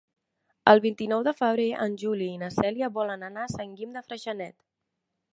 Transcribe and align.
El 0.71 0.79
vint-i-nou 0.85 1.25
de 1.27 1.33
febrer 1.41 1.67
en 1.83 1.97
Juli 2.03 2.29
i 2.35 2.39
na 2.43 2.49
Cèlia 2.55 2.89
volen 2.95 3.25
anar 3.27 3.43
a 3.43 3.51
Sant 3.57 3.75
Guim 3.81 3.93
de 3.99 4.03
Freixenet. 4.07 4.57